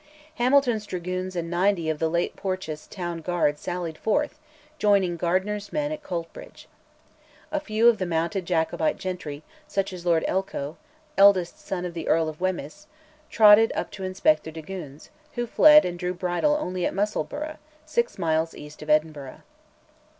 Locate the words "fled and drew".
15.45-16.15